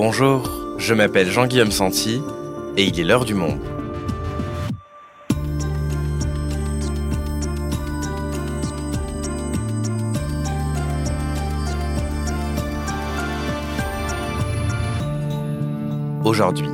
[0.00, 2.22] Bonjour, je m'appelle Jean-Guillaume Santi
[2.76, 3.58] et il est l'heure du monde.
[16.24, 16.68] Aujourd'hui,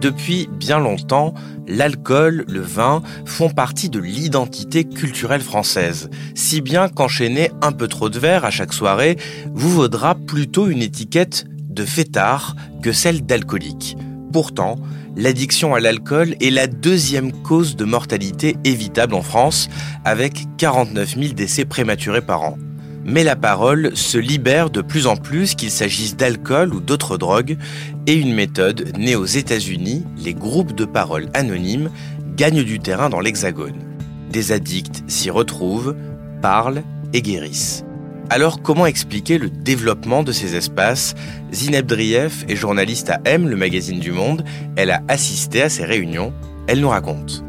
[0.00, 1.34] depuis bien longtemps,
[1.66, 8.08] l'alcool, le vin font partie de l'identité culturelle française, si bien qu'enchaîner un peu trop
[8.08, 9.16] de verre à chaque soirée
[9.52, 13.96] vous vaudra plutôt une étiquette de fêtard que celle d'alcoolique.
[14.32, 14.76] Pourtant,
[15.16, 19.68] l'addiction à l'alcool est la deuxième cause de mortalité évitable en France,
[20.04, 22.58] avec 49 000 décès prématurés par an.
[23.04, 27.58] Mais la parole se libère de plus en plus qu'il s'agisse d'alcool ou d'autres drogues,
[28.06, 31.90] et une méthode née aux États-Unis, les groupes de parole anonymes,
[32.36, 33.82] gagnent du terrain dans l'Hexagone.
[34.30, 35.94] Des addicts s'y retrouvent,
[36.40, 36.82] parlent
[37.12, 37.84] et guérissent.
[38.32, 41.14] Alors comment expliquer le développement de ces espaces?
[41.52, 44.42] Zineb Drief est journaliste à M, le magazine du Monde.
[44.74, 46.32] Elle a assisté à ces réunions.
[46.66, 47.44] Elle nous raconte.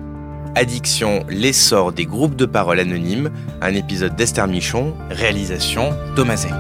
[0.56, 6.52] Addiction, l'essor des groupes de parole anonymes, un épisode d'Esther Michon, réalisation Thomas Zeng.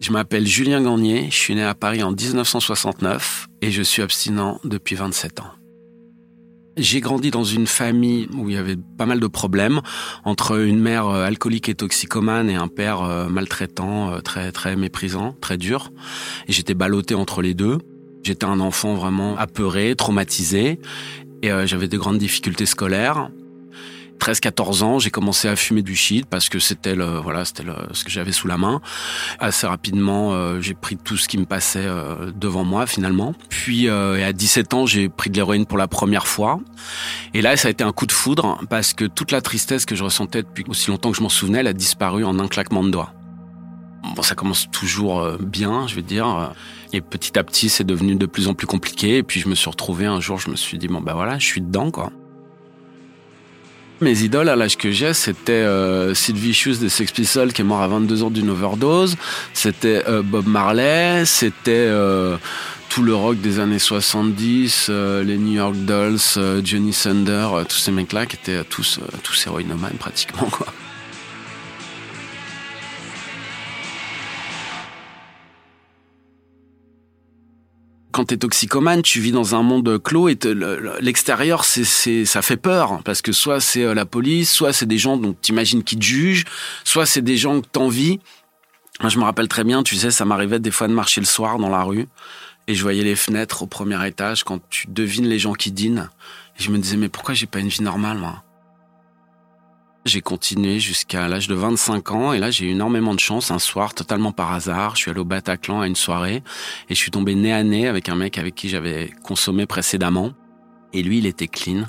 [0.00, 4.58] Je m'appelle Julien Gagnier, je suis né à Paris en 1969 et je suis abstinent
[4.64, 5.57] depuis 27 ans.
[6.78, 9.80] J'ai grandi dans une famille où il y avait pas mal de problèmes
[10.24, 14.76] entre une mère euh, alcoolique et toxicomane et un père euh, maltraitant, euh, très très
[14.76, 15.90] méprisant, très dur.
[16.46, 17.78] Et j'étais ballotté entre les deux.
[18.22, 20.78] J'étais un enfant vraiment apeuré, traumatisé
[21.42, 23.30] et j'avais des grandes difficultés scolaires.
[24.18, 28.04] 13-14 ans, j'ai commencé à fumer du shit parce que c'était le, voilà, c'était ce
[28.04, 28.80] que j'avais sous la main.
[29.38, 33.34] Assez rapidement, euh, j'ai pris tout ce qui me passait euh, devant moi finalement.
[33.48, 36.60] Puis euh, à 17 ans, j'ai pris de l'héroïne pour la première fois.
[37.34, 39.96] Et là, ça a été un coup de foudre parce que toute la tristesse que
[39.96, 42.84] je ressentais depuis aussi longtemps que je m'en souvenais, elle a disparu en un claquement
[42.84, 43.14] de doigts.
[44.14, 46.52] Bon, ça commence toujours bien, je veux dire.
[46.92, 49.18] Et petit à petit, c'est devenu de plus en plus compliqué.
[49.18, 51.38] Et puis, je me suis retrouvé un jour, je me suis dit, bon, bah voilà,
[51.38, 52.10] je suis dedans, quoi.
[54.00, 57.64] Mes idoles à l'âge que j'ai, c'était euh, Sid Vicious des Sex Pistols qui est
[57.64, 59.16] mort à 22 ans d'une overdose.
[59.52, 61.24] C'était euh, Bob Marley.
[61.24, 62.36] C'était euh,
[62.88, 66.20] tout le rock des années 70, euh, les New York Dolls,
[66.62, 70.68] Johnny Thunder, tous ces mecs-là qui étaient tous tous héroïnomanes pratiquement quoi.
[78.18, 80.36] Quand t'es toxicomane, tu vis dans un monde clos et
[81.00, 85.16] l'extérieur, ça fait peur parce que soit c'est euh, la police, soit c'est des gens
[85.16, 86.44] dont t'imagines qui te jugent,
[86.82, 88.18] soit c'est des gens que t'envies.
[89.00, 91.26] Moi, je me rappelle très bien, tu sais, ça m'arrivait des fois de marcher le
[91.26, 92.08] soir dans la rue
[92.66, 96.10] et je voyais les fenêtres au premier étage quand tu devines les gens qui dînent.
[96.58, 98.18] Et je me disais, mais pourquoi j'ai pas une vie normale?
[100.04, 103.50] J'ai continué jusqu'à l'âge de 25 ans et là j'ai eu énormément de chance.
[103.50, 106.42] Un soir, totalement par hasard, je suis allé au Bataclan à une soirée
[106.88, 110.32] et je suis tombé nez à nez avec un mec avec qui j'avais consommé précédemment.
[110.92, 111.84] Et lui, il était clean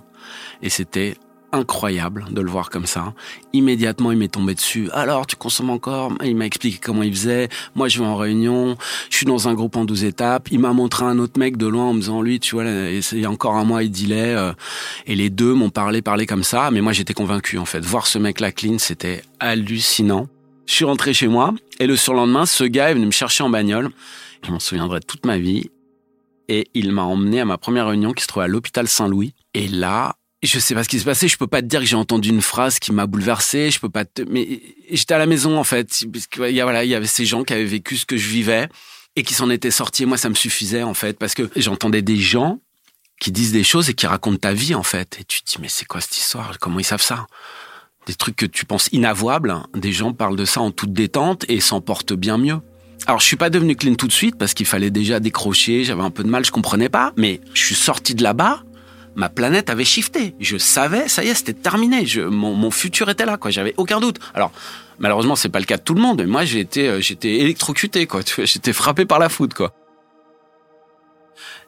[0.61, 1.15] et c'était
[1.51, 3.13] incroyable de le voir comme ça.
[3.53, 4.89] Immédiatement, il m'est tombé dessus.
[4.93, 6.11] Alors, tu consommes encore?
[6.23, 7.49] Il m'a expliqué comment il faisait.
[7.75, 8.77] Moi, je vais en réunion.
[9.09, 10.49] Je suis dans un groupe en 12 étapes.
[10.51, 13.19] Il m'a montré un autre mec de loin en me disant, lui, tu vois, il
[13.19, 14.35] y a encore un mois, il dilait.
[14.35, 14.53] Euh,
[15.07, 16.69] et les deux m'ont parlé, parlé comme ça.
[16.71, 17.83] Mais moi, j'étais convaincu, en fait.
[17.83, 20.27] Voir ce mec-là clean, c'était hallucinant.
[20.65, 21.53] Je suis rentré chez moi.
[21.79, 23.89] Et le surlendemain, ce gars est venu me chercher en bagnole.
[24.45, 25.71] Je m'en souviendrai toute ma vie.
[26.47, 29.33] Et il m'a emmené à ma première réunion qui se trouvait à l'hôpital Saint-Louis.
[29.53, 30.15] Et là,
[30.47, 31.27] je sais pas ce qui s'est passé.
[31.27, 33.71] Je peux pas te dire que j'ai entendu une phrase qui m'a bouleversé.
[33.71, 36.05] Je peux pas te, mais j'étais à la maison, en fait.
[36.11, 38.69] Parce que, voilà, il y avait ces gens qui avaient vécu ce que je vivais
[39.15, 40.03] et qui s'en étaient sortis.
[40.03, 42.59] Et moi, ça me suffisait, en fait, parce que j'entendais des gens
[43.19, 45.17] qui disent des choses et qui racontent ta vie, en fait.
[45.19, 46.57] Et tu te dis, mais c'est quoi cette histoire?
[46.59, 47.27] Comment ils savent ça?
[48.05, 49.53] Des trucs que tu penses inavouables.
[49.75, 52.59] Des gens parlent de ça en toute détente et s'en portent bien mieux.
[53.07, 55.83] Alors, je suis pas devenu clean tout de suite parce qu'il fallait déjà décrocher.
[55.83, 57.11] J'avais un peu de mal, je comprenais pas.
[57.17, 58.63] Mais je suis sorti de là-bas
[59.19, 60.33] ma planète avait shifté.
[60.39, 62.05] Je savais, ça y est, c'était terminé.
[62.29, 63.51] Mon, futur était là, quoi.
[63.51, 64.17] J'avais aucun doute.
[64.33, 64.53] Alors,
[64.97, 66.19] malheureusement, c'est pas le cas de tout le monde.
[66.19, 68.21] Mais moi, j'ai été, euh, j'étais électrocuté, quoi.
[68.45, 69.73] J'étais frappé par la foudre, quoi.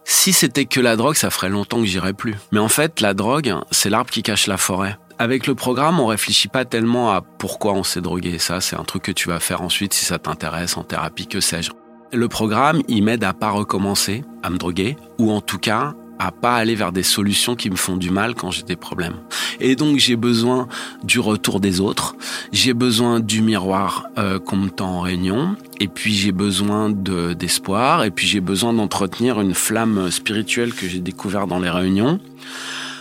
[0.06, 2.36] Si c'était que la drogue, ça ferait longtemps que j'irais plus.
[2.54, 4.98] Mais en fait, la drogue, c'est l'arbre qui cache la forêt.
[5.20, 8.40] Avec le programme, on réfléchit pas tellement à pourquoi on s'est drogué.
[8.40, 11.42] Ça, c'est un truc que tu vas faire ensuite si ça t'intéresse en thérapie, que
[11.42, 11.72] sais-je.
[12.14, 16.32] Le programme, il m'aide à pas recommencer à me droguer, ou en tout cas à
[16.32, 19.16] pas aller vers des solutions qui me font du mal quand j'ai des problèmes.
[19.60, 20.68] Et donc j'ai besoin
[21.04, 22.16] du retour des autres,
[22.52, 27.34] j'ai besoin du miroir euh, qu'on me tend en réunion, et puis j'ai besoin de
[27.34, 32.20] d'espoir, et puis j'ai besoin d'entretenir une flamme spirituelle que j'ai découvert dans les réunions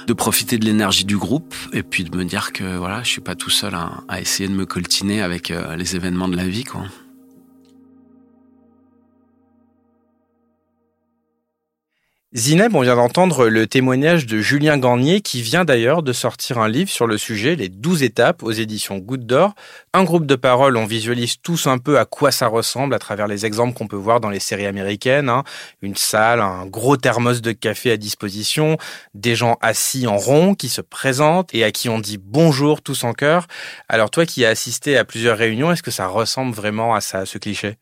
[0.07, 3.21] de profiter de l'énergie du groupe et puis de me dire que voilà, je suis
[3.21, 6.49] pas tout seul à, à essayer de me coltiner avec euh, les événements de la
[6.49, 6.85] vie, quoi.
[12.33, 16.69] Zineb, on vient d'entendre le témoignage de Julien Garnier qui vient d'ailleurs de sortir un
[16.69, 19.53] livre sur le sujet, Les 12 étapes aux éditions Goutte d'Or.
[19.95, 23.27] Un groupe de parole, on visualise tous un peu à quoi ça ressemble à travers
[23.27, 25.29] les exemples qu'on peut voir dans les séries américaines.
[25.29, 25.43] Hein.
[25.83, 28.79] Une salle, un gros thermos de café à disposition,
[29.13, 33.03] des gens assis en rond qui se présentent et à qui on dit bonjour tous
[33.03, 33.49] en cœur.
[33.89, 37.19] Alors toi qui as assisté à plusieurs réunions, est-ce que ça ressemble vraiment à ça,
[37.19, 37.77] à ce cliché?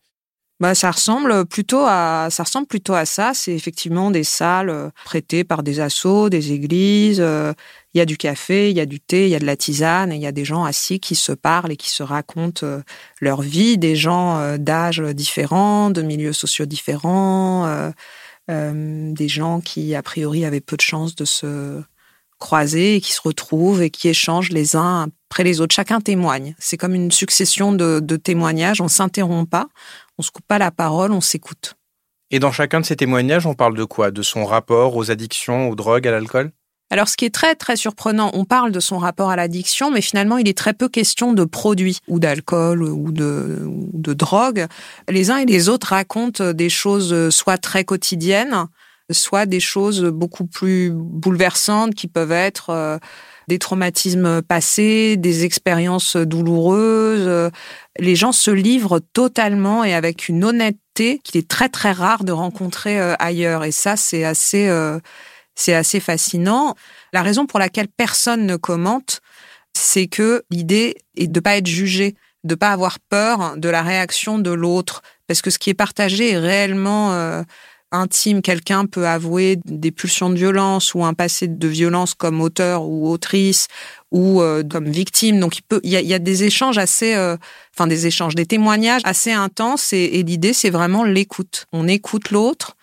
[0.59, 3.33] Bah, ça ressemble plutôt à ça ressemble plutôt à ça.
[3.33, 7.21] C'est effectivement des salles euh, prêtées par des assos, des églises.
[7.21, 7.53] Euh,
[7.93, 9.55] il y a du café, il y a du thé, il y a de la
[9.57, 12.65] tisane, et il y a des gens assis qui se parlent et qui se racontent
[12.65, 12.81] euh,
[13.19, 17.91] leur vie, des gens d'âge différents, de milieux sociaux différents,
[18.49, 21.81] euh, des gens qui a priori avaient peu de chances de se
[22.39, 25.75] croiser et qui se retrouvent et qui échangent les uns après les autres.
[25.75, 26.55] Chacun témoigne.
[26.57, 28.81] C'est comme une succession de, de témoignages.
[28.81, 29.67] On s'interrompt pas
[30.19, 31.75] on se coupe pas la parole, on s'écoute.
[32.29, 34.11] Et dans chacun de ces témoignages, on parle de quoi?
[34.11, 36.51] De son rapport aux addictions, aux drogues, à l'alcool?
[36.91, 40.01] Alors, ce qui est très très surprenant, on parle de son rapport à l'addiction, mais
[40.01, 43.61] finalement, il est très peu question de produits ou d'alcool ou de,
[43.93, 44.65] de drogue.
[45.07, 48.65] Les uns et les autres racontent des choses soit très quotidiennes,
[49.11, 52.97] soit des choses beaucoup plus bouleversantes qui peuvent être euh,
[53.47, 57.51] des traumatismes passés, des expériences douloureuses.
[57.97, 62.31] Les gens se livrent totalement et avec une honnêteté qu'il est très très rare de
[62.31, 63.63] rencontrer euh, ailleurs.
[63.63, 64.99] Et ça, c'est assez, euh,
[65.55, 66.75] c'est assez fascinant.
[67.11, 69.21] La raison pour laquelle personne ne commente,
[69.73, 74.37] c'est que l'idée est de pas être jugé, de pas avoir peur de la réaction
[74.37, 77.43] de l'autre, parce que ce qui est partagé est réellement
[77.91, 82.87] intime, quelqu'un peut avouer des pulsions de violence ou un passé de violence comme auteur
[82.87, 83.67] ou autrice
[84.11, 85.39] ou euh, comme victime.
[85.39, 87.37] Donc il peut, y a, des échanges assez, euh,
[87.75, 91.65] enfin des échanges, des témoignages assez intenses et, l'idée c'est vraiment l'écoute.
[91.71, 92.75] On écoute l'autre,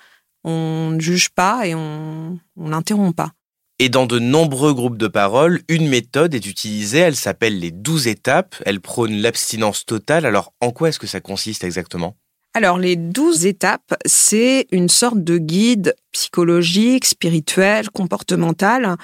[0.44, 3.32] on ne juge pas et on n'interrompt pas.
[3.78, 8.06] Et dans de nombreux groupes de parole, une méthode est utilisée, elle s'appelle les douze
[8.06, 10.24] étapes, elle prône l'abstinence totale.
[10.24, 12.16] Alors en quoi est-ce que ça consiste exactement?
[12.56, 18.96] Alors, les douze étapes, c'est une sorte de guide psychologique, spirituel, comportemental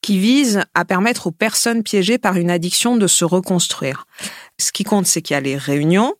[0.00, 4.06] qui vise à permettre aux personnes piégées par une addiction de se reconstruire.
[4.58, 6.14] Ce qui compte, c'est qu'il y a les réunions,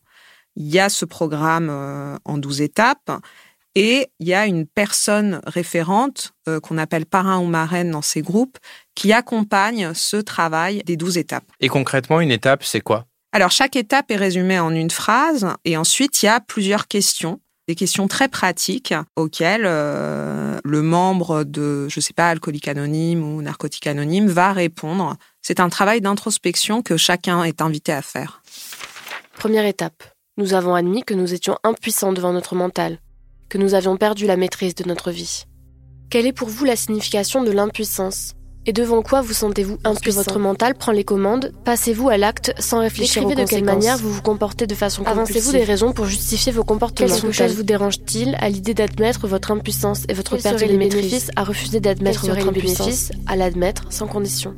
[0.57, 3.19] il y a ce programme euh, en douze étapes,
[3.73, 8.21] et il y a une personne référente euh, qu'on appelle parrain ou marraine dans ces
[8.21, 8.59] groupes
[8.93, 11.51] qui accompagne ce travail des douze étapes.
[11.61, 13.07] Et concrètement, une étape, c'est quoi?
[13.35, 17.41] Alors, chaque étape est résumée en une phrase et ensuite, il y a plusieurs questions
[17.67, 23.41] des questions très pratiques auxquelles euh, le membre de, je sais pas, alcoolique anonyme ou
[23.41, 25.17] narcotique anonyme va répondre.
[25.41, 28.41] C'est un travail d'introspection que chacun est invité à faire.
[29.35, 30.01] Première étape.
[30.37, 32.99] Nous avons admis que nous étions impuissants devant notre mental,
[33.49, 35.43] que nous avions perdu la maîtrise de notre vie.
[36.09, 38.33] Quelle est pour vous la signification de l'impuissance?
[38.65, 41.51] Et devant quoi vous sentez-vous impuissant Votre mental prend les commandes.
[41.63, 45.51] Passez-vous à l'acte sans réfléchir aux de quelle manière vous vous comportez de façon Avancez-vous
[45.51, 47.07] des raisons pour justifier vos comportements.
[47.07, 51.43] Quelles choses vous dérangent-ils à l'idée d'admettre votre impuissance et votre perte de bénéfices à
[51.43, 54.55] refuser d'admettre votre impuissance à l'admettre sans condition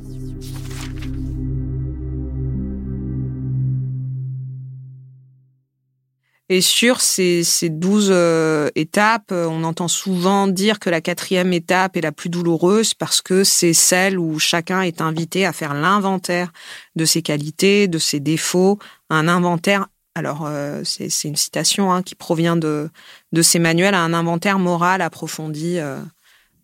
[6.50, 11.52] Et sur ces, ces 12 euh, étapes, euh, on entend souvent dire que la quatrième
[11.52, 15.74] étape est la plus douloureuse parce que c'est celle où chacun est invité à faire
[15.74, 16.50] l'inventaire
[16.96, 18.78] de ses qualités, de ses défauts,
[19.10, 19.88] un inventaire.
[20.14, 22.88] Alors, euh, c'est une citation hein, qui provient de,
[23.32, 25.78] de ces manuels, un inventaire moral approfondi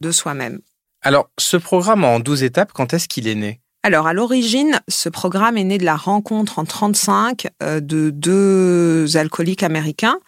[0.00, 0.60] de soi-même.
[1.02, 3.60] Alors, ce programme en 12 étapes, quand est-ce qu'il est né?
[3.84, 9.18] Alors, à l'origine, ce programme est né de la rencontre en 35 euh, de deux
[9.18, 10.20] alcooliques américains.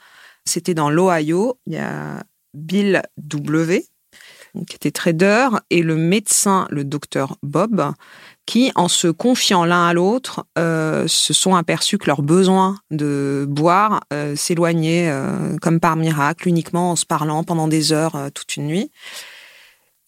[0.45, 1.59] C'était dans l'Ohio.
[1.67, 2.23] Il y a
[2.53, 3.87] Bill W.,
[4.69, 7.95] qui était trader, et le médecin, le docteur Bob,
[8.45, 13.47] qui, en se confiant l'un à l'autre, euh, se sont aperçus que leur besoin de
[13.49, 15.11] boire euh, s'éloignait
[15.63, 18.91] comme par miracle, uniquement en se parlant pendant des heures toute une nuit.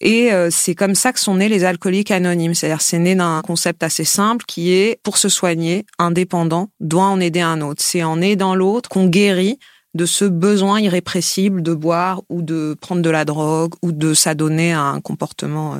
[0.01, 2.53] Et euh, c'est comme ça que sont nés les alcooliques anonymes.
[2.53, 7.05] C'est-à-dire, c'est né d'un concept assez simple qui est, pour se soigner, un dépendant doit
[7.05, 7.81] en aider un autre.
[7.83, 9.59] C'est en aidant l'autre qu'on guérit
[9.95, 14.71] de ce besoin irrépressible de boire ou de prendre de la drogue ou de s'adonner
[14.71, 15.79] à un comportement euh,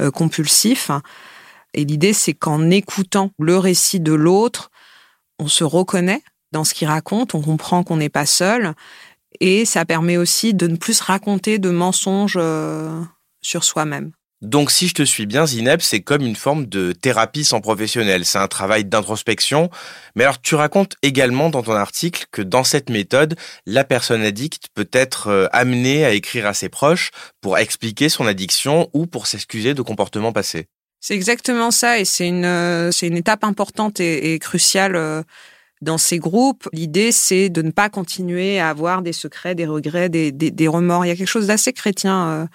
[0.00, 0.90] euh, compulsif.
[1.72, 4.70] Et l'idée, c'est qu'en écoutant le récit de l'autre,
[5.38, 8.74] on se reconnaît dans ce qu'il raconte, on comprend qu'on n'est pas seul,
[9.38, 12.38] et ça permet aussi de ne plus raconter de mensonges
[13.42, 14.12] sur soi-même.
[14.40, 18.24] Donc si je te suis bien, Zineb, c'est comme une forme de thérapie sans professionnel.
[18.24, 19.68] C'est un travail d'introspection.
[20.14, 23.34] Mais alors tu racontes également dans ton article que dans cette méthode,
[23.66, 28.26] la personne addicte peut être euh, amenée à écrire à ses proches pour expliquer son
[28.26, 30.66] addiction ou pour s'excuser de comportements passés.
[31.00, 35.22] C'est exactement ça et c'est une, euh, c'est une étape importante et, cruciale euh,
[35.80, 36.68] dans ces groupes.
[36.72, 41.04] L'idée, c'est de ne pas continuer à avoir des secrets, des regrets, des, des, remords.
[41.04, 42.48] Il y a quelque chose d'assez chrétien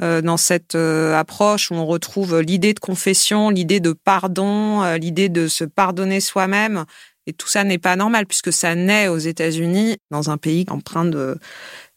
[0.00, 5.28] dans cette euh, approche où on retrouve l'idée de confession, l'idée de pardon, euh, l'idée
[5.28, 6.84] de se pardonner soi-même.
[7.26, 11.04] Et tout ça n'est pas normal puisque ça naît aux États-Unis, dans un pays empreint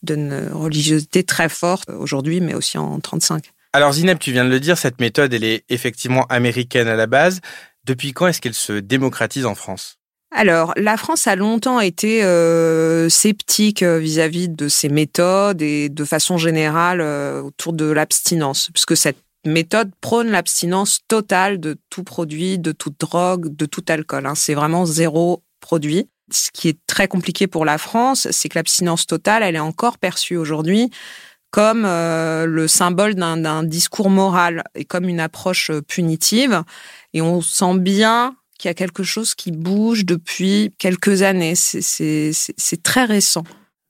[0.03, 3.51] d'une religiosité très forte aujourd'hui, mais aussi en 35.
[3.73, 7.07] Alors Zineb, tu viens de le dire, cette méthode, elle est effectivement américaine à la
[7.07, 7.41] base.
[7.85, 9.97] Depuis quand est-ce qu'elle se démocratise en France?
[10.31, 16.03] Alors, la France a longtemps été euh, sceptique euh, vis-à-vis de ces méthodes et de
[16.03, 22.59] façon générale euh, autour de l'abstinence, puisque cette méthode prône l'abstinence totale de tout produit,
[22.59, 24.25] de toute drogue, de tout alcool.
[24.25, 24.35] Hein.
[24.35, 26.09] C'est vraiment zéro produit.
[26.31, 29.99] Ce qui est très compliqué pour la France, c'est que l'abstinence totale, elle est encore
[29.99, 30.89] perçue aujourd'hui
[31.51, 36.63] comme le symbole d'un discours moral et comme une approche punitive.
[37.13, 41.55] Et on sent bien qu'il y a quelque chose qui bouge depuis quelques années.
[41.55, 43.43] C'est très récent.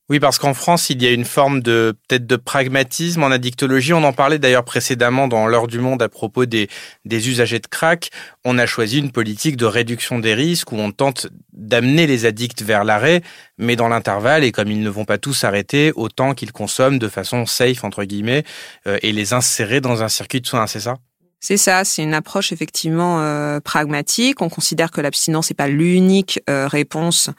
[0.08, 3.92] Oui, parce qu'en France, il y a une forme de peut-être de pragmatisme en addictologie.
[3.92, 6.70] On en parlait d'ailleurs précédemment dans l'heure du monde à propos des,
[7.10, 8.12] usagers de crack.
[8.44, 12.62] On a choisi une politique de réduction des risques où on tente d'amener les addicts
[12.62, 13.24] vers l'arrêt,
[13.58, 17.08] mais dans l'intervalle, et comme ils ne vont pas tous s'arrêter, autant qu'ils consomment de
[17.08, 18.44] façon safe, entre guillemets,
[18.86, 20.98] euh, et les insérer dans un circuit de soins, c'est ça?
[21.46, 24.42] C'est ça, c'est une approche effectivement euh, pragmatique.
[24.42, 27.30] On considère que l'abstinence n'est pas l'unique euh, réponse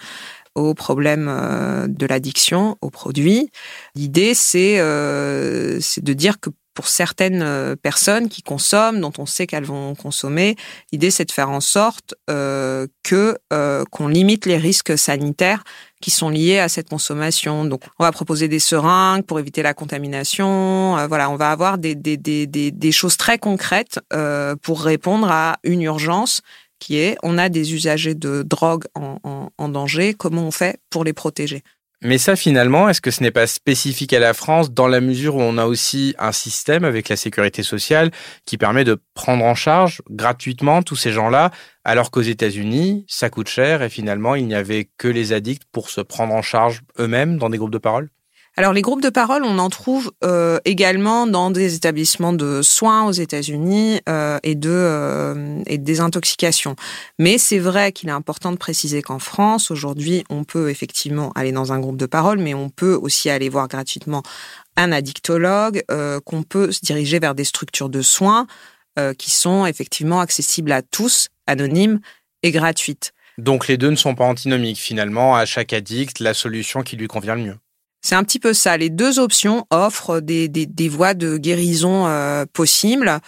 [0.54, 3.50] aux problèmes euh, de l'addiction aux produits.
[3.96, 4.76] L'idée, c'est
[5.80, 10.54] c'est de dire que pour certaines personnes qui consomment, dont on sait qu'elles vont consommer,
[10.92, 13.38] l'idée c'est de faire en sorte que
[13.90, 15.64] qu'on limite les risques sanitaires
[16.02, 17.64] qui sont liées à cette consommation.
[17.64, 20.98] Donc, on va proposer des seringues pour éviter la contamination.
[20.98, 25.28] Euh, voilà, on va avoir des, des, des, des choses très concrètes euh, pour répondre
[25.30, 26.42] à une urgence
[26.78, 30.12] qui est on a des usagers de drogue en, en, en danger.
[30.12, 31.62] Comment on fait pour les protéger?
[32.02, 35.36] Mais ça, finalement, est-ce que ce n'est pas spécifique à la France dans la mesure
[35.36, 38.10] où on a aussi un système avec la sécurité sociale
[38.44, 41.50] qui permet de prendre en charge gratuitement tous ces gens-là,
[41.84, 45.88] alors qu'aux États-Unis, ça coûte cher et finalement, il n'y avait que les addicts pour
[45.88, 48.10] se prendre en charge eux-mêmes dans des groupes de parole?
[48.58, 53.04] Alors les groupes de parole, on en trouve euh, également dans des établissements de soins
[53.04, 56.74] aux États-Unis euh, et de euh, et de désintoxication.
[57.18, 61.52] Mais c'est vrai qu'il est important de préciser qu'en France aujourd'hui, on peut effectivement aller
[61.52, 64.22] dans un groupe de parole, mais on peut aussi aller voir gratuitement
[64.78, 65.82] un addictologue,
[66.24, 68.46] qu'on peut se diriger vers des structures de soins
[69.16, 72.00] qui sont effectivement accessibles à tous, anonymes
[72.42, 73.12] et gratuites.
[73.38, 75.34] Donc les deux ne sont pas antinomiques finalement.
[75.34, 77.56] À chaque addict, la solution qui lui convient le mieux.
[78.06, 78.76] C'est un petit peu ça.
[78.76, 83.18] Les deux options offrent des, des, voies de guérison euh, possibles.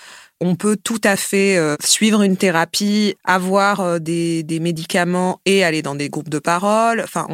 [0.40, 5.64] On peut tout à fait euh, suivre une thérapie, avoir euh, des, des, médicaments et
[5.64, 7.00] aller dans des groupes de parole.
[7.02, 7.26] Enfin,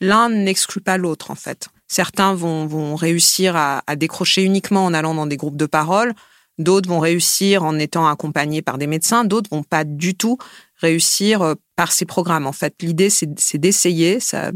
[0.00, 1.68] l'un n'exclut pas l'autre en fait.
[1.86, 6.12] Certains vont, vont réussir à, à, décrocher uniquement en allant dans des groupes de parole.
[6.58, 9.24] D'autres vont réussir en étant accompagnés par des médecins.
[9.24, 10.38] D'autres vont pas du tout
[10.78, 12.48] réussir par ces programmes.
[12.48, 14.18] En fait, l'idée, c'est d'essayer.
[14.18, 14.50] Sa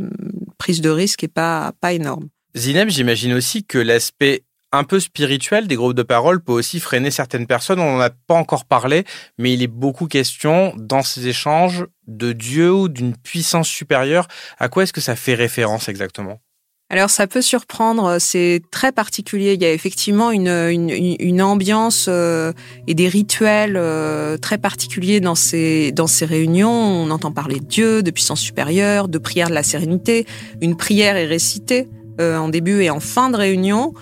[0.57, 2.29] prise de risque est pas, pas énorme.
[2.57, 4.45] Zineb, j'imagine aussi que l'aspect
[4.75, 7.79] un peu spirituel des groupes de parole peut aussi freiner certaines personnes.
[7.81, 9.05] On n'en a pas encore parlé,
[9.39, 14.27] mais il est beaucoup question dans ces échanges de Dieu ou d'une puissance supérieure.
[14.59, 16.41] À quoi est-ce que ça fait référence exactement?
[16.95, 19.55] Alors ça peut surprendre, c'est très particulier.
[19.55, 22.53] Il y a effectivement une, une, une ambiance euh,
[22.87, 26.71] et des rituels euh, très particuliers dans ces, dans ces réunions.
[26.71, 30.25] On entend parler de Dieu, de puissance supérieure, de prière de la sérénité.
[30.61, 31.89] Une prière est récitée
[32.21, 33.93] euh, en début et en fin de réunion.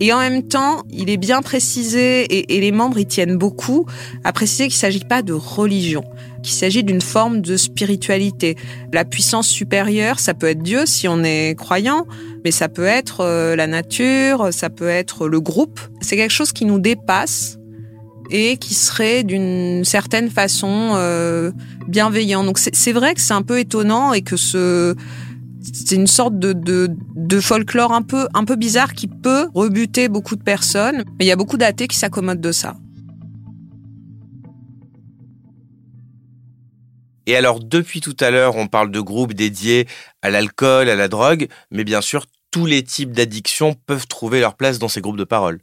[0.00, 3.86] Et en même temps, il est bien précisé, et, les membres y tiennent beaucoup,
[4.24, 6.04] à préciser qu'il ne s'agit pas de religion,
[6.42, 8.56] qu'il s'agit d'une forme de spiritualité.
[8.92, 12.06] La puissance supérieure, ça peut être Dieu si on est croyant,
[12.44, 15.80] mais ça peut être euh, la nature, ça peut être le groupe.
[16.00, 17.58] C'est quelque chose qui nous dépasse
[18.30, 21.50] et qui serait d'une certaine façon euh,
[21.88, 22.44] bienveillant.
[22.44, 24.94] Donc c'est vrai que c'est un peu étonnant et que ce
[25.72, 30.42] c'est une sorte de, folklore un peu, un peu bizarre qui peut rebuter beaucoup de
[30.42, 32.76] personnes, mais il y a beaucoup d'athées qui s'accommodent de ça.
[37.26, 39.86] Et alors, depuis tout à l'heure, on parle de groupes dédiés
[40.22, 44.56] à l'alcool, à la drogue, mais bien sûr, tous les types d'addictions peuvent trouver leur
[44.56, 45.60] place dans ces groupes de parole.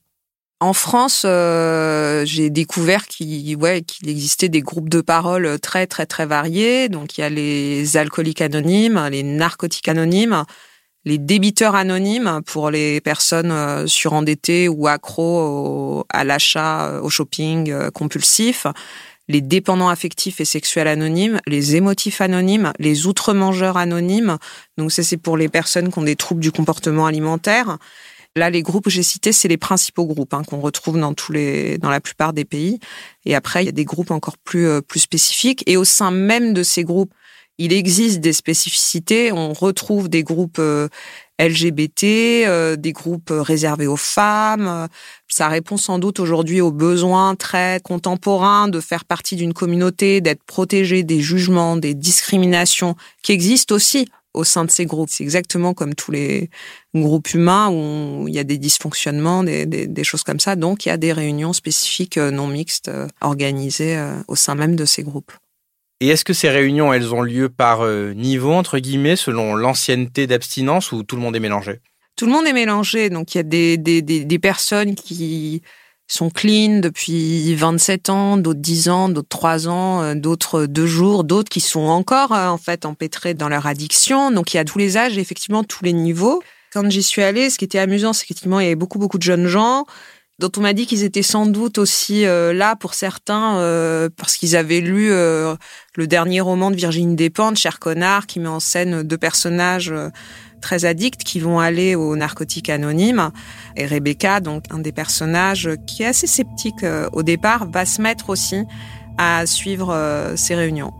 [0.61, 6.05] En France, euh, j'ai découvert qu'il ouais, qu'il existait des groupes de parole très très
[6.05, 6.87] très variés.
[6.87, 10.45] Donc il y a les alcooliques anonymes, les narcotiques anonymes,
[11.03, 17.91] les débiteurs anonymes pour les personnes euh, surendettées ou accros à l'achat, au shopping euh,
[17.91, 18.65] compulsif,
[19.27, 24.37] les dépendants affectifs et sexuels anonymes, les émotifs anonymes, les outre-mangeurs anonymes.
[24.77, 27.77] Donc ça c'est pour les personnes qui ont des troubles du comportement alimentaire.
[28.37, 31.31] Là, les groupes que j'ai cités, c'est les principaux groupes hein, qu'on retrouve dans tous
[31.31, 32.79] les, dans la plupart des pays.
[33.23, 35.63] Et après, il y a des groupes encore plus euh, plus spécifiques.
[35.67, 37.13] Et au sein même de ces groupes,
[37.57, 39.31] il existe des spécificités.
[39.31, 40.89] On retrouve des groupes euh,
[41.39, 44.89] LGBT, euh, des groupes réservés aux femmes.
[45.29, 50.43] Ça répond sans doute aujourd'hui aux besoins très contemporains de faire partie d'une communauté, d'être
[50.43, 55.09] protégé des jugements, des discriminations qui existent aussi au sein de ces groupes.
[55.09, 56.49] C'est exactement comme tous les
[56.93, 60.55] groupes humains où il y a des dysfonctionnements, des, des, choses comme ça.
[60.55, 64.55] Donc, il y a des réunions spécifiques euh, non mixtes euh, organisées euh, au sein
[64.55, 65.31] même de ces groupes.
[66.01, 70.91] Et est-ce que ces réunions, elles ont lieu par niveau, entre guillemets, selon l'ancienneté d'abstinence
[70.91, 71.79] ou tout le monde est mélangé?
[72.17, 73.09] Tout le monde est mélangé.
[73.09, 75.61] Donc, il y a des, des personnes qui
[76.07, 81.23] sont clean depuis 27 ans, d'autres 10 ans, d'autres 3 ans, euh, d'autres 2 jours,
[81.23, 84.31] d'autres qui sont encore euh, en fait empêtrés dans leur addiction.
[84.31, 86.43] Donc il y a tous les âges, effectivement tous les niveaux.
[86.71, 89.17] Quand j'y suis allée, ce qui était amusant, c'est qu'effectivement il y avait beaucoup beaucoup
[89.17, 89.85] de jeunes gens
[90.37, 93.53] dont on m'a dit qu'ils étaient sans doute aussi euh, là pour certains
[94.17, 95.57] parce qu'ils avaient lu le
[96.07, 99.93] dernier roman de Virginie Despentes, Cher connard, qui met en scène deux personnages
[100.61, 103.31] très addicts qui vont aller aux narcotiques anonymes.
[103.75, 108.01] Et Rebecca, donc un des personnages qui est assez sceptique euh, au départ, va se
[108.01, 108.63] mettre aussi
[109.17, 110.93] à suivre euh, ces réunions.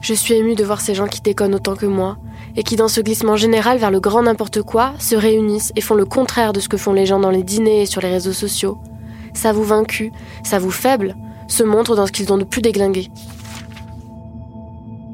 [0.00, 2.16] Je suis émue de voir ces gens qui déconnent autant que moi
[2.54, 5.94] et qui, dans ce glissement général vers le grand n'importe quoi, se réunissent et font
[5.94, 8.32] le contraire de ce que font les gens dans les dîners et sur les réseaux
[8.32, 8.78] sociaux.
[9.34, 10.12] Ça vous vaincu,
[10.44, 11.16] ça vous faible,
[11.48, 13.10] se montre dans ce qu'ils ont de plus déglingué.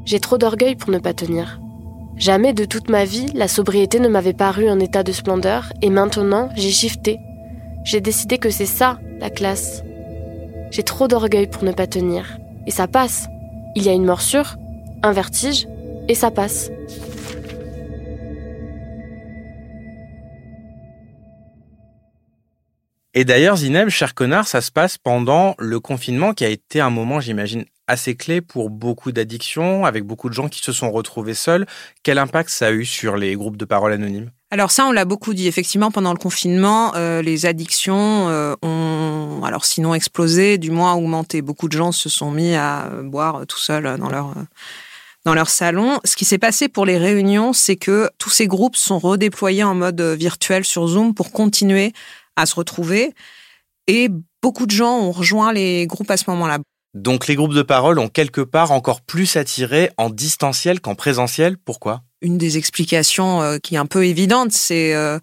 [0.05, 1.62] J'ai trop d'orgueil pour ne pas tenir.
[2.23, 5.91] Jamais de toute ma vie, la sobriété ne m'avait paru un état de splendeur, et
[5.91, 7.19] maintenant, j'ai shifté.
[7.83, 9.83] J'ai décidé que c'est ça, la classe.
[10.71, 12.39] J'ai trop d'orgueil pour ne pas tenir.
[12.69, 13.27] Et ça passe.
[13.75, 14.55] Il y a une morsure,
[15.03, 15.67] un vertige,
[16.07, 16.71] et ça passe.
[23.15, 26.91] Et d'ailleurs, Zineb, cher connard, ça se passe pendant le confinement qui a été un
[26.91, 31.35] moment, j'imagine, assez clé pour beaucoup d'addictions, avec beaucoup de gens qui se sont retrouvés
[31.35, 31.67] seuls.
[32.03, 34.31] Quel impact ça a eu sur les groupes de parole anonymes?
[34.51, 35.47] Alors ça, on l'a beaucoup dit.
[35.47, 41.41] Effectivement, pendant le confinement, euh, les addictions euh, ont, alors sinon explosé, du moins augmenté.
[41.41, 44.35] Beaucoup de gens se sont mis à boire tout seuls dans leur
[45.25, 46.01] dans leur salon.
[46.05, 49.75] Ce qui s'est passé pour les réunions, c'est que tous ces groupes sont redéployés en
[49.75, 51.93] mode virtuel sur Zoom pour continuer
[52.37, 53.15] à se retrouver.
[53.87, 54.09] Et
[54.43, 56.59] beaucoup de gens ont rejoint les groupes à ce moment-là.
[56.95, 61.57] Donc les groupes de parole ont quelque part encore plus attiré en distanciel qu'en présentiel.
[61.57, 62.03] Pourquoi?
[62.21, 65.19] Une des explications euh, qui est un peu évidente, c'est euh,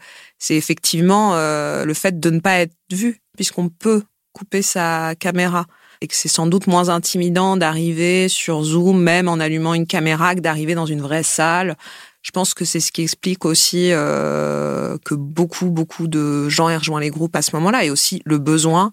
[0.49, 4.01] effectivement euh, le fait de ne pas être vu, puisqu'on peut
[4.33, 5.65] couper sa caméra
[6.01, 10.33] et que c'est sans doute moins intimidant d'arriver sur Zoom, même en allumant une caméra,
[10.33, 11.75] que d'arriver dans une vraie salle.
[12.21, 17.01] Je pense que c'est ce qui explique aussi que beaucoup, beaucoup de gens aient rejoint
[17.01, 18.91] les groupes à ce moment-là et aussi le besoin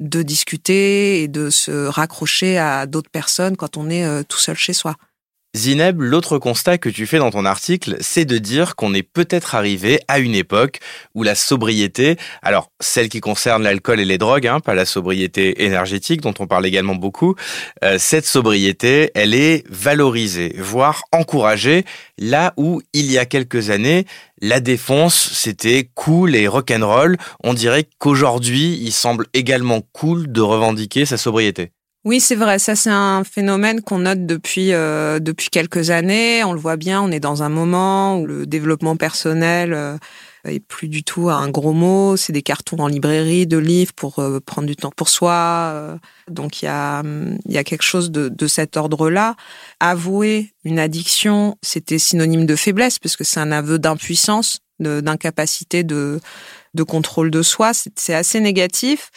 [0.00, 4.56] de discuter et de se raccrocher à d'autres personnes quand on est euh, tout seul
[4.56, 4.96] chez soi.
[5.56, 9.54] Zineb, l'autre constat que tu fais dans ton article, c'est de dire qu'on est peut-être
[9.54, 10.80] arrivé à une époque
[11.14, 15.64] où la sobriété, alors celle qui concerne l'alcool et les drogues, hein, pas la sobriété
[15.64, 17.36] énergétique dont on parle également beaucoup,
[17.84, 21.84] euh, cette sobriété, elle est valorisée, voire encouragée,
[22.18, 24.06] là où il y a quelques années,
[24.40, 27.16] la défense, c'était cool et rock'n'roll.
[27.44, 31.70] On dirait qu'aujourd'hui, il semble également cool de revendiquer sa sobriété.
[32.04, 32.58] Oui, c'est vrai.
[32.58, 36.44] Ça, c'est un phénomène qu'on note depuis euh, depuis quelques années.
[36.44, 37.00] On le voit bien.
[37.00, 39.96] On est dans un moment où le développement personnel euh,
[40.44, 42.18] est plus du tout un gros mot.
[42.18, 45.98] C'est des cartons en librairie, de livres pour euh, prendre du temps pour soi.
[46.28, 47.02] donc il y a
[47.46, 49.34] il y a quelque chose de, de cet ordre-là.
[49.80, 56.20] Avouer une addiction, c'était synonyme de faiblesse parce que c'est un aveu d'impuissance, d'incapacité de
[56.74, 57.72] de contrôle de soi.
[57.96, 59.10] C'est assez négatif.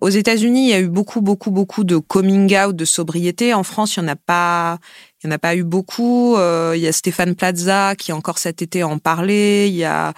[0.00, 3.52] Aux États-Unis, il y a eu beaucoup, beaucoup, beaucoup de coming out, de sobriété.
[3.54, 4.78] En France, il y en a pas,
[5.22, 6.36] il y en a pas eu beaucoup.
[6.36, 9.68] Euh, il y a Stéphane Plaza qui encore cet été en parlait.
[9.68, 10.14] Il y a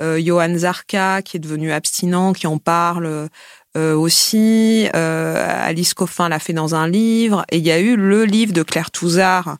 [0.00, 3.28] euh, Johan Zarka qui est devenu abstinent, qui en parle
[3.76, 4.88] euh, aussi.
[4.94, 7.44] Euh, Alice Coffin l'a fait dans un livre.
[7.50, 9.56] Et il y a eu le livre de Claire Touzard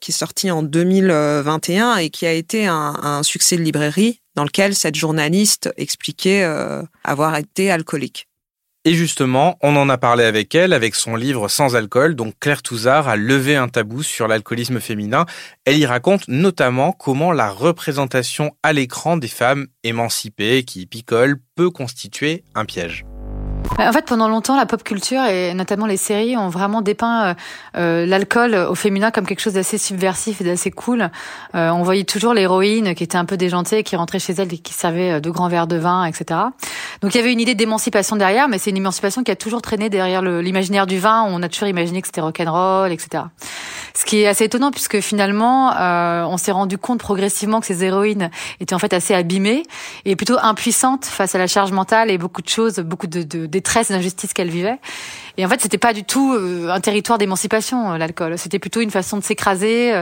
[0.00, 4.44] qui est sorti en 2021 et qui a été un, un succès de librairie dans
[4.44, 8.28] lequel cette journaliste expliquait euh, avoir été alcoolique.
[8.86, 12.62] Et justement, on en a parlé avec elle, avec son livre Sans alcool, donc Claire
[12.62, 15.24] Touzard a levé un tabou sur l'alcoolisme féminin.
[15.64, 21.70] Elle y raconte notamment comment la représentation à l'écran des femmes émancipées qui picolent peut
[21.70, 23.06] constituer un piège.
[23.78, 27.24] Bah, en fait, pendant longtemps, la pop culture et notamment les séries ont vraiment dépeint
[27.24, 27.34] euh,
[27.76, 31.10] euh, l'alcool au féminin comme quelque chose d'assez subversif et d'assez cool.
[31.54, 34.58] Euh, on voyait toujours l'héroïne qui était un peu déjantée, qui rentrait chez elle et
[34.58, 36.40] qui servait deux grands verres de vin, etc.
[37.00, 39.62] Donc il y avait une idée d'émancipation derrière, mais c'est une émancipation qui a toujours
[39.62, 41.24] traîné derrière l'imaginaire du vin.
[41.26, 43.24] On a toujours imaginé que c'était rock'n'roll, etc.
[43.96, 45.72] Ce qui est assez étonnant puisque finalement,
[46.28, 49.62] on s'est rendu compte progressivement que ces héroïnes étaient en fait assez abîmées
[50.04, 53.46] et plutôt impuissantes face à la charge mentale et beaucoup de choses, beaucoup de, de
[53.54, 54.78] détresse, d'injustice qu'elle vivait.
[55.36, 58.38] Et en fait, c'était pas du tout euh, un territoire d'émancipation, euh, l'alcool.
[58.38, 59.92] C'était plutôt une façon de s'écraser,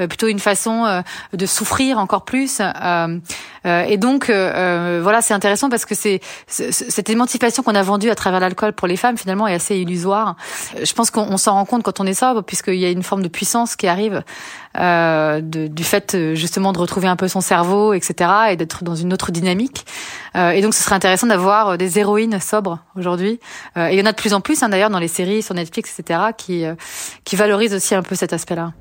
[0.00, 2.60] euh, plutôt une façon de souffrir encore plus.
[2.60, 8.40] et donc, voilà, c'est intéressant parce que c'est cette émancipation qu'on a vendue à travers
[8.40, 10.36] l'alcool pour les femmes, finalement, est assez illusoire.
[10.82, 13.22] Je pense qu'on s'en rend compte quand on est sobre, puisqu'il y a une forme
[13.22, 14.22] de puissance qui arrive
[14.74, 19.32] du fait justement de retrouver un peu son cerveau, etc., et d'être dans une autre
[19.32, 19.84] dynamique.
[20.34, 23.40] Et donc, ce serait intéressant d'avoir des héroïnes sobres aujourd'hui.
[23.76, 24.62] et il y en a de plus en plus.
[24.62, 26.74] Hein, d'ailleurs dans les séries sur Netflix, etc., qui, euh,
[27.24, 28.72] qui valorise aussi un peu cet aspect-là.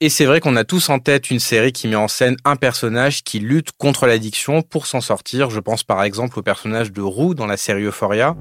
[0.00, 2.54] Et c'est vrai qu'on a tous en tête une série qui met en scène un
[2.54, 5.50] personnage qui lutte contre l'addiction pour s'en sortir.
[5.50, 8.36] Je pense par exemple au personnage de Roux dans la série Euphoria.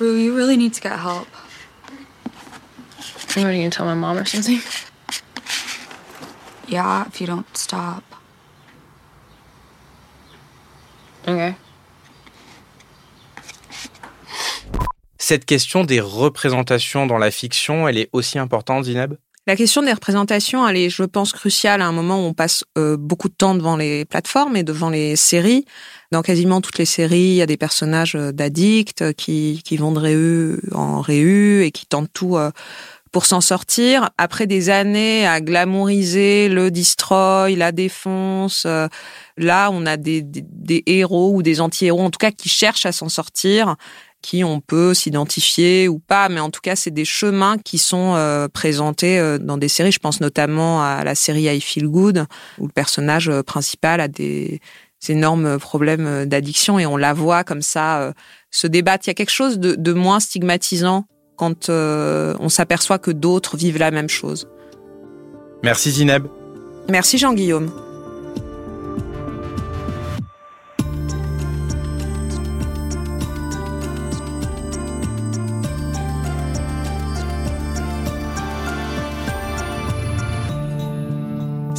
[0.00, 1.26] Rue, you really need to get help.
[3.36, 4.60] What are you gonna tell my mom or something?
[6.68, 8.02] Yeah, if you don't stop.
[11.28, 11.54] Okay.
[15.26, 19.14] Cette question des représentations dans la fiction, elle est aussi importante, Zineb?
[19.46, 22.62] La question des représentations, elle est, je pense, cruciale à un moment où on passe
[22.76, 25.64] euh, beaucoup de temps devant les plateformes et devant les séries.
[26.12, 29.92] Dans quasiment toutes les séries, il y a des personnages euh, d'addicts qui, qui vont
[29.92, 32.50] de réu en réu et qui tentent tout euh,
[33.10, 34.10] pour s'en sortir.
[34.18, 38.66] Après des années à glamouriser le destroy, la défonce,
[39.38, 42.84] là, on a des, des, des héros ou des anti-héros, en tout cas, qui cherchent
[42.84, 43.76] à s'en sortir
[44.24, 48.14] qui on peut s'identifier ou pas, mais en tout cas, c'est des chemins qui sont
[48.14, 49.92] euh, présentés euh, dans des séries.
[49.92, 52.24] Je pense notamment à la série I Feel Good,
[52.58, 54.60] où le personnage euh, principal a des
[55.10, 58.14] énormes problèmes d'addiction et on la voit comme ça
[58.50, 59.06] se débattre.
[59.06, 61.04] Il y a quelque chose de, de moins stigmatisant
[61.36, 64.48] quand on s'aperçoit que d'autres vivent la même chose.
[65.62, 66.26] Merci Zineb.
[66.88, 67.83] Merci Jean-Guillaume.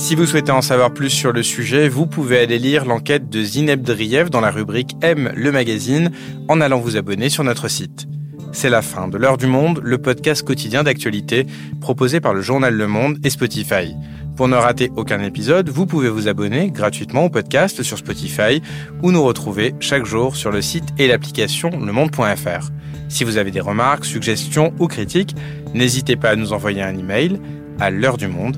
[0.05, 3.41] Si vous souhaitez en savoir plus sur le sujet, vous pouvez aller lire l'enquête de
[3.41, 6.11] Zineb Driev dans la rubrique M le magazine
[6.47, 8.05] en allant vous abonner sur notre site.
[8.51, 11.47] C'est la fin de l'heure du monde, le podcast quotidien d'actualité
[11.81, 13.95] proposé par le journal Le Monde et Spotify.
[14.37, 18.61] Pour ne rater aucun épisode, vous pouvez vous abonner gratuitement au podcast sur Spotify
[19.01, 22.69] ou nous retrouver chaque jour sur le site et l'application lemonde.fr.
[23.09, 25.35] Si vous avez des remarques, suggestions ou critiques,
[25.73, 27.41] n'hésitez pas à nous envoyer un email
[27.79, 28.57] à l'heure du monde